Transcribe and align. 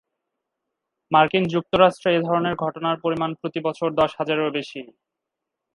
মার্কিন 1.11 1.43
যুক্তরাষ্ট্রে 1.53 2.09
এ 2.13 2.19
ধরনের 2.27 2.55
ঘটনার 2.55 2.97
পরিমাণ 3.03 3.31
প্রতি 3.39 3.59
বছর 3.63 3.87
দশ 3.91 4.11
হাজারেরও 4.19 4.55
বেশি। 4.57 4.81